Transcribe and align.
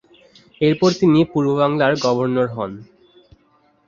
এরপর 0.61 0.89
তিনি 0.99 1.19
পূর্ব 1.31 1.49
বাংলার 1.61 1.93
গভর্নর 2.05 2.47
হন। 2.55 2.71